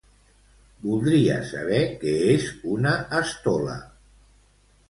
[0.85, 3.77] Voldria saber què és una estola.